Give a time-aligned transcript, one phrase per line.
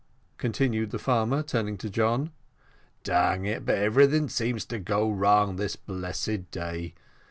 [0.39, 2.31] continued the farmer, turning to John.
[3.03, 6.95] "Dang it, but everything seems to go wrong this blessed day.